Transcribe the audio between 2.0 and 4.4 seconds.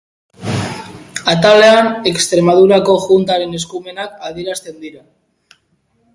Extremadurako Juntaren eskumenak